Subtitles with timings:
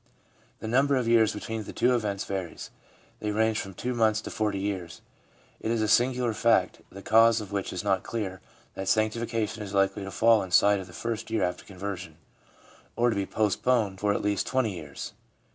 [0.61, 2.71] The number of years between the two events varies.
[3.19, 5.03] They range from two months to forty years.
[5.59, 8.41] It is a singular fact, the cause of which is not clear,
[8.73, 12.17] that sanctification is likely to fall inside of the first year after conversion,
[12.95, 15.13] or to be postponed for at least twenty years.